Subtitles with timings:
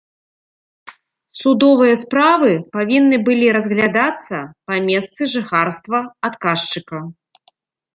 [1.41, 4.37] Судовыя справы павінны былі разглядацца
[4.71, 5.97] па месцы жыхарства
[6.33, 6.97] адказчыка.